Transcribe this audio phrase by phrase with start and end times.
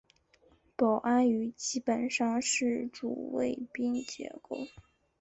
[0.75, 3.39] 保安语基本上是主
[3.71, 4.65] 宾谓结构。